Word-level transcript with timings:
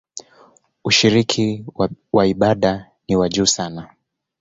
Ushiriki 0.85 1.65
wa 2.13 2.25
ibada 2.25 2.91
ni 3.07 3.15
wa 3.15 3.29
juu 3.29 3.45
sana. 3.45 3.95